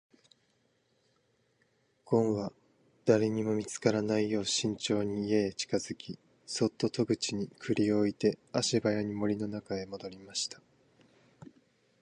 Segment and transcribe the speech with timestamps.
[2.05, 2.51] ごんは
[3.05, 10.59] 誰にも見つからないよう慎重に家へ近づき、そっと戸口に栗を置いて足早に森の中へ戻りました。